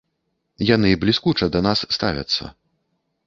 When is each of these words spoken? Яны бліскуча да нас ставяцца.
Яны 0.75 0.89
бліскуча 1.03 1.45
да 1.55 1.59
нас 1.67 1.79
ставяцца. 1.97 2.43